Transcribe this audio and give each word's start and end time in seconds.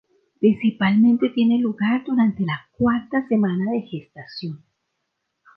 Principalmente 0.39 1.29
tiene 1.29 1.59
lugar 1.59 2.03
durante 2.03 2.43
la 2.43 2.59
cuarta 2.71 3.27
semana 3.27 3.69
de 3.69 3.81
gestación. 3.81 4.63